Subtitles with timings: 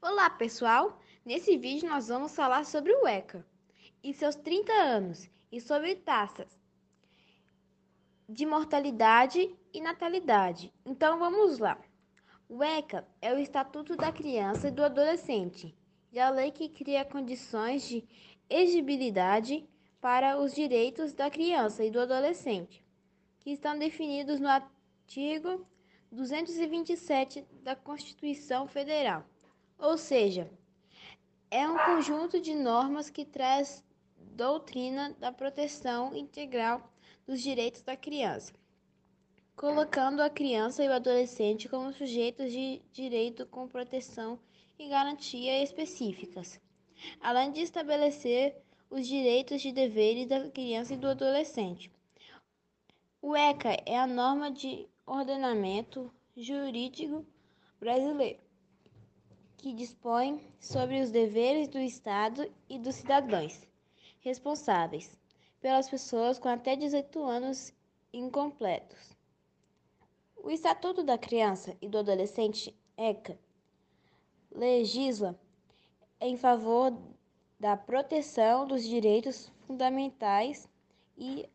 [0.00, 1.00] Olá, pessoal!
[1.24, 3.44] Nesse vídeo nós vamos falar sobre o ECA
[4.00, 6.56] e seus 30 anos e sobre taxas
[8.28, 10.72] de mortalidade e natalidade.
[10.86, 11.76] Então vamos lá.
[12.48, 15.76] O ECA é o Estatuto da Criança e do Adolescente
[16.12, 18.06] e a lei que cria condições de
[18.48, 19.68] exigibilidade
[20.00, 22.84] para os direitos da criança e do adolescente,
[23.40, 25.66] que estão definidos no artigo
[26.12, 29.26] 227 da Constituição Federal.
[29.78, 30.50] Ou seja,
[31.48, 33.84] é um conjunto de normas que traz
[34.16, 36.92] doutrina da proteção integral
[37.24, 38.52] dos direitos da criança,
[39.54, 44.40] colocando a criança e o adolescente como sujeitos de direito com proteção
[44.76, 46.60] e garantia específicas,
[47.20, 51.88] além de estabelecer os direitos e deveres da criança e do adolescente.
[53.22, 57.24] O ECA é a norma de ordenamento jurídico
[57.78, 58.47] brasileiro
[59.58, 63.60] que dispõe sobre os deveres do Estado e dos cidadãos
[64.20, 65.18] responsáveis
[65.60, 67.74] pelas pessoas com até 18 anos
[68.12, 69.16] incompletos.
[70.36, 73.36] O Estatuto da Criança e do Adolescente, ECA,
[74.52, 75.38] legisla
[76.20, 76.96] em favor
[77.58, 80.68] da proteção dos direitos fundamentais
[81.16, 81.48] e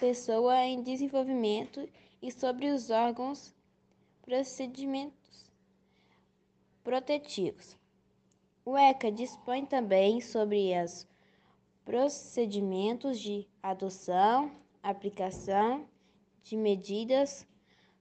[0.00, 1.88] pessoa em desenvolvimento
[2.20, 3.54] e sobre os órgãos
[4.22, 5.45] procedimentos
[6.86, 7.76] protetivos.
[8.64, 11.04] O ECA dispõe também sobre os
[11.84, 15.88] procedimentos de adoção, aplicação
[16.44, 17.44] de medidas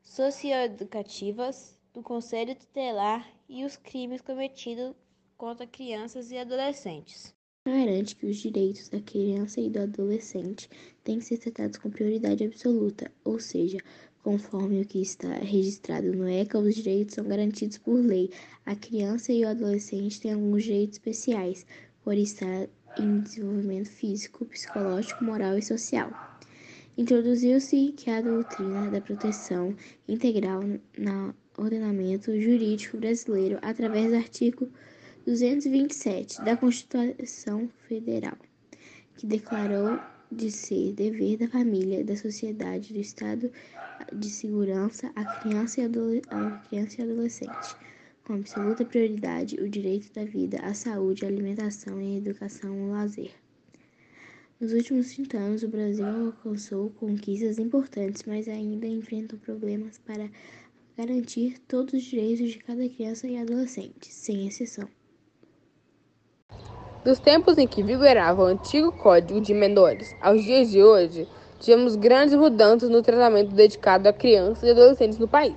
[0.03, 4.93] socioeducativas do Conselho Tutelar e os crimes cometidos
[5.35, 7.33] contra crianças e adolescentes.
[7.67, 10.69] Garante que os direitos da criança e do adolescente
[11.03, 13.79] têm que ser tratados com prioridade absoluta, ou seja,
[14.25, 18.31] Conforme o que está registrado no ECA, os direitos são garantidos por lei.
[18.65, 21.63] A criança e o adolescente têm alguns direitos especiais,
[22.03, 22.67] por estar
[22.97, 26.09] em desenvolvimento físico, psicológico, moral e social.
[26.97, 29.75] Introduziu-se que a doutrina da proteção
[30.07, 30.63] integral
[30.97, 34.67] no ordenamento jurídico brasileiro através do artigo
[35.27, 38.37] 227 da Constituição Federal,
[39.17, 39.99] que declarou
[40.31, 43.51] de ser dever da família, da sociedade, do Estado
[44.13, 47.75] de segurança à criança e, à criança e adolescente,
[48.23, 52.89] com absoluta prioridade o direito da vida, à saúde, à alimentação e à educação ao
[52.89, 53.31] lazer.
[54.59, 60.29] Nos últimos 30 anos, o Brasil alcançou conquistas importantes, mas ainda enfrenta problemas para
[60.97, 64.87] garantir todos os direitos de cada criança e adolescente, sem exceção.
[67.05, 71.27] Dos tempos em que vigorava o antigo Código de Menores aos dias de hoje,
[71.59, 75.53] tivemos grandes mudanças no tratamento dedicado a crianças e adolescentes no país.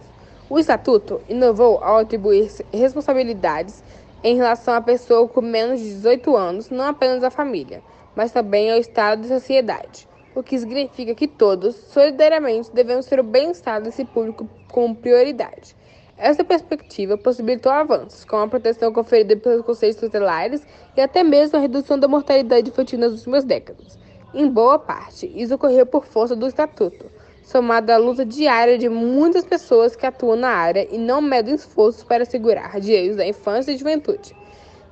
[0.50, 3.82] O Estatuto inovou ao atribuir responsabilidades
[4.22, 7.82] em relação à pessoa com menos de 18 anos, não apenas à família,
[8.14, 13.24] mas também ao Estado e sociedade, o que significa que todos, solidariamente, devemos ter o
[13.24, 15.74] bem-estar desse público como prioridade.
[16.18, 20.60] Essa perspectiva possibilitou avanços, como a proteção conferida pelos conselhos tutelares
[20.96, 23.96] e até mesmo a redução da mortalidade infantil nas últimas décadas.
[24.34, 27.06] Em boa parte, isso ocorreu por força do Estatuto,
[27.44, 32.02] somado à luta diária de muitas pessoas que atuam na área e não medem esforços
[32.02, 34.34] para assegurar direitos da infância e juventude.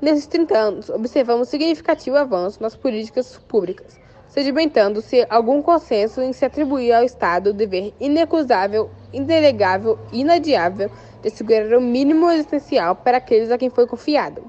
[0.01, 3.99] Nesses 30 anos, observamos significativo avanço nas políticas públicas,
[4.29, 10.91] sedimentando-se algum consenso em se atribuir ao Estado o dever inecusável, indelegável e inadiável
[11.23, 14.43] de assegurar o mínimo essencial para aqueles a quem foi confiado,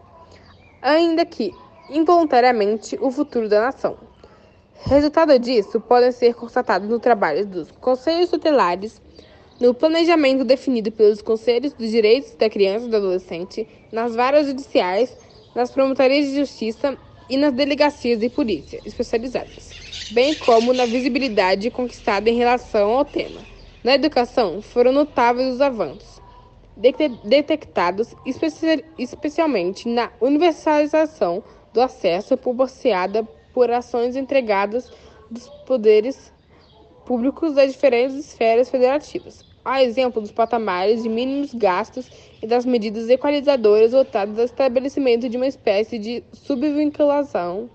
[0.82, 1.54] ainda que
[1.90, 3.98] involuntariamente o futuro da nação.
[4.82, 9.02] Resultado disso podem ser constatados no trabalho dos conselhos tutelares,
[9.60, 15.18] no planejamento definido pelos conselhos dos direitos da criança e do adolescente, nas varas judiciais,
[15.56, 16.96] nas promotorias de justiça
[17.30, 19.76] e nas delegacias de polícia especializadas,
[20.10, 23.42] bem como na visibilidade conquistada em relação ao tema.
[23.84, 26.22] Na educação, foram notáveis os avanços
[27.24, 28.14] detectados
[28.98, 31.44] especialmente na universalização
[31.74, 34.92] do acesso proporcionada por ações entregadas
[35.30, 36.32] dos poderes
[37.04, 42.10] públicos das diferentes esferas federativas, a exemplo dos patamares de mínimos gastos
[42.42, 47.70] e das medidas equalizadoras voltadas ao estabelecimento de uma espécie de subvinculação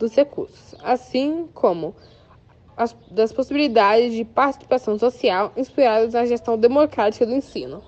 [0.00, 1.94] dos recursos, assim como
[2.76, 7.80] as, das possibilidades de participação social inspiradas na gestão democrática do ensino.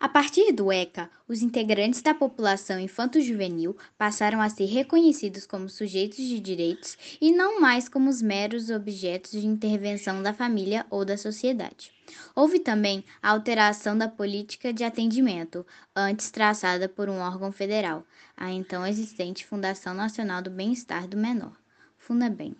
[0.00, 6.18] A partir do ECA, os integrantes da população infanto-juvenil passaram a ser reconhecidos como sujeitos
[6.18, 11.16] de direitos e não mais como os meros objetos de intervenção da família ou da
[11.16, 11.97] sociedade.
[12.34, 18.04] Houve também a alteração da política de atendimento, antes traçada por um órgão federal,
[18.36, 21.56] a então existente Fundação Nacional do Bem-Estar do Menor,
[21.98, 22.56] FUNABEM,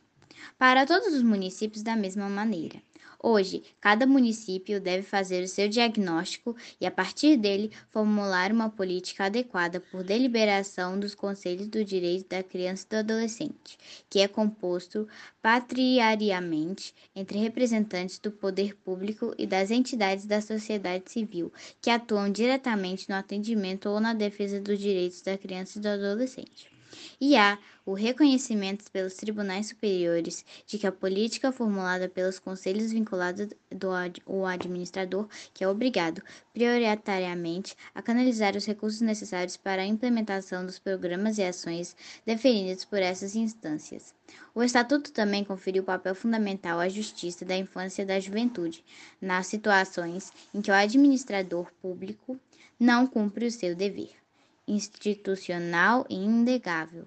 [0.58, 2.82] para todos os municípios da mesma maneira.
[3.20, 9.24] Hoje, cada município deve fazer o seu diagnóstico e, a partir dele, formular uma política
[9.24, 13.76] adequada por deliberação dos Conselhos do Direito da Criança e do Adolescente,
[14.08, 15.08] que é composto
[15.42, 23.08] patriariamente entre representantes do poder público e das entidades da sociedade civil que atuam diretamente
[23.08, 26.77] no atendimento ou na defesa dos direitos da criança e do adolescente
[27.20, 33.48] e há o reconhecimento pelos tribunais superiores de que a política formulada pelos conselhos vinculados
[33.70, 33.88] do
[34.26, 36.22] o administrador, que é obrigado
[36.52, 41.96] prioritariamente a canalizar os recursos necessários para a implementação dos programas e ações
[42.26, 44.14] definidos por essas instâncias.
[44.54, 48.84] O Estatuto também conferiu papel fundamental à justiça da infância e da juventude,
[49.18, 52.38] nas situações em que o administrador público
[52.78, 54.10] não cumpre o seu dever
[54.68, 57.06] institucional e inegável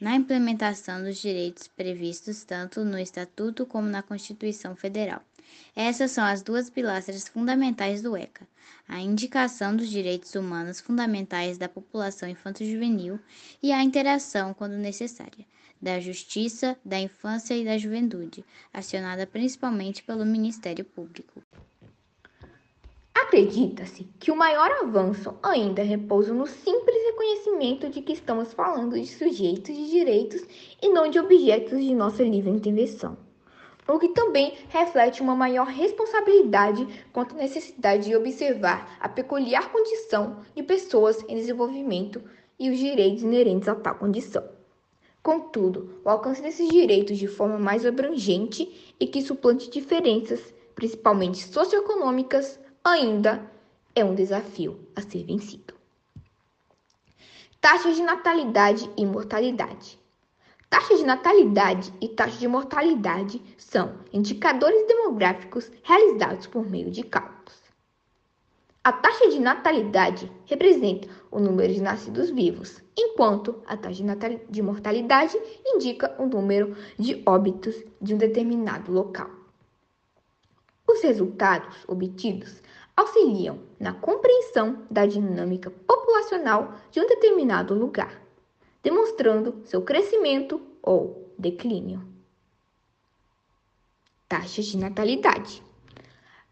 [0.00, 5.22] na implementação dos direitos previstos tanto no Estatuto como na Constituição Federal.
[5.74, 8.46] Essas são as duas pilastras fundamentais do ECA:
[8.86, 13.18] a indicação dos direitos humanos fundamentais da população infanto-juvenil
[13.62, 15.46] e a interação, quando necessária,
[15.80, 21.42] da Justiça, da Infância e da Juventude, acionada principalmente pelo Ministério Público.
[23.34, 29.08] Acredita-se que o maior avanço ainda repousa no simples reconhecimento de que estamos falando de
[29.08, 30.40] sujeitos de direitos
[30.80, 33.18] e não de objetos de nossa livre intervenção,
[33.88, 40.38] o que também reflete uma maior responsabilidade quanto à necessidade de observar a peculiar condição
[40.54, 42.22] de pessoas em desenvolvimento
[42.56, 44.44] e os direitos inerentes a tal condição.
[45.24, 52.62] Contudo, o alcance desses direitos de forma mais abrangente e que suplante diferenças, principalmente socioeconômicas,
[52.86, 53.50] ainda
[53.94, 55.72] é um desafio a ser vencido.
[57.58, 59.98] Taxas de natalidade e mortalidade.
[60.68, 67.54] Taxa de natalidade e taxa de mortalidade são indicadores demográficos realizados por meio de cálculos.
[68.82, 74.02] A taxa de natalidade representa o número de nascidos vivos, enquanto a taxa
[74.50, 79.30] de mortalidade indica o número de óbitos de um determinado local.
[80.86, 82.62] Os resultados obtidos
[82.96, 88.22] auxiliam na compreensão da dinâmica populacional de um determinado lugar,
[88.82, 92.02] demonstrando seu crescimento ou declínio.
[94.28, 95.62] Taxas de natalidade.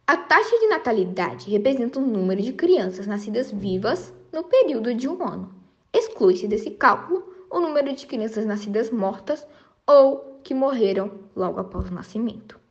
[0.07, 5.23] A taxa de natalidade representa o número de crianças nascidas vivas no período de um
[5.27, 5.55] ano.
[5.93, 9.47] Exclui-se desse cálculo o número de crianças nascidas mortas
[9.87, 12.62] ou que morreram logo após o nascimento.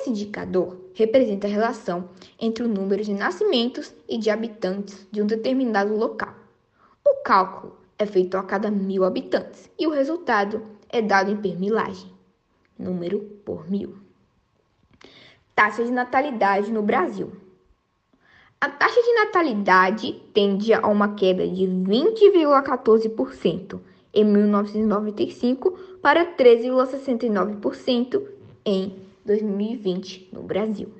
[0.00, 2.08] Esse indicador representa a relação
[2.40, 6.34] entre o número de nascimentos e de habitantes de um determinado local.
[7.06, 12.10] O cálculo é feito a cada mil habitantes e o resultado é dado em permilagem,
[12.78, 13.98] número por mil.
[15.54, 17.32] Taxa de natalidade no Brasil.
[18.58, 23.78] A taxa de natalidade tende a uma queda de 20,14%
[24.14, 28.22] em 1995 para 13,69%
[28.64, 30.92] em 2020 no Brasil.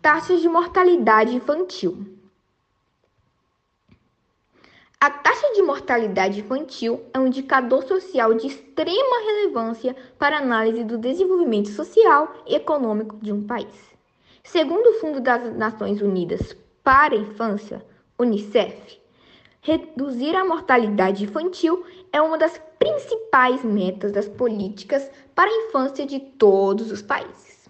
[0.00, 2.14] Taxas de mortalidade infantil.
[5.00, 10.82] A taxa de mortalidade infantil é um indicador social de extrema relevância para a análise
[10.82, 13.94] do desenvolvimento social e econômico de um país.
[14.42, 17.84] Segundo o Fundo das Nações Unidas para a Infância,
[18.18, 18.98] UNICEF,
[19.64, 26.20] reduzir a mortalidade infantil é uma das principais metas das políticas para a infância de
[26.20, 27.68] todos os países.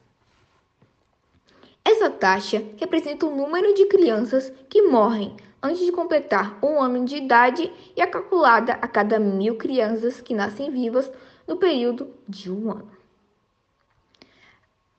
[1.85, 7.17] Essa taxa representa o número de crianças que morrem antes de completar um ano de
[7.17, 11.09] idade e é calculada a cada mil crianças que nascem vivas
[11.47, 12.91] no período de um ano.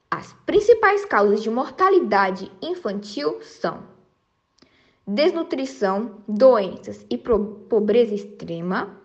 [0.09, 3.94] As principais causas de mortalidade infantil são
[5.07, 8.97] desnutrição, doenças e pobreza extrema,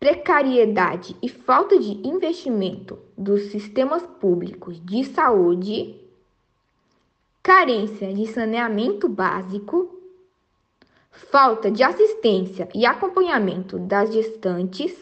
[0.00, 6.00] precariedade e falta de investimento dos sistemas públicos de saúde,
[7.42, 9.98] carência de saneamento básico,
[11.10, 14.96] falta de assistência e acompanhamento das gestantes,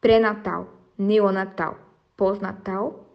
[0.00, 1.78] pré-natal, neonatal,
[2.16, 3.07] pós-natal,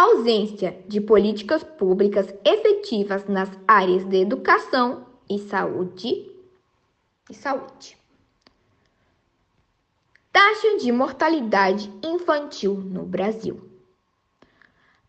[0.00, 6.30] Ausência de políticas públicas efetivas nas áreas de educação e saúde
[7.28, 7.98] e saúde.
[10.32, 13.60] Taxa de mortalidade infantil no Brasil.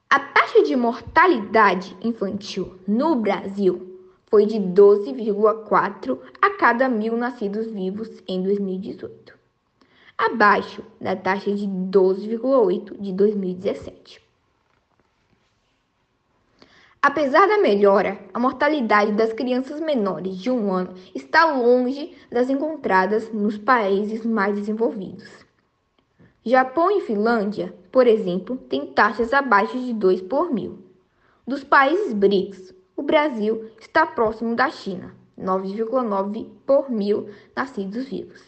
[0.10, 8.10] A taxa de mortalidade infantil no Brasil foi de 12,4 a cada mil nascidos vivos
[8.28, 9.38] em 2018,
[10.18, 14.29] abaixo da taxa de 12,8 de 2017.
[17.02, 23.32] Apesar da melhora, a mortalidade das crianças menores de um ano está longe das encontradas
[23.32, 25.30] nos países mais desenvolvidos.
[26.46, 30.80] Japão e Finlândia, por exemplo, têm taxas abaixo de 2 por mil.
[31.48, 38.44] Dos países BRICS, o Brasil está próximo da China, 9,9 por mil nascidos vivos.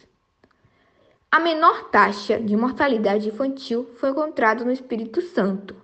[1.30, 5.81] A menor taxa de mortalidade infantil foi encontrada no Espírito Santo,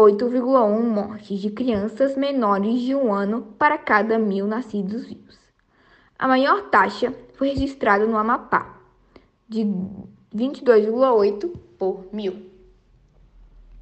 [0.00, 5.38] 8,1 mortes de crianças menores de um ano para cada mil nascidos vivos.
[6.18, 8.78] A maior taxa foi registrada no Amapá,
[9.48, 9.62] de
[10.34, 12.49] 22,8 por mil.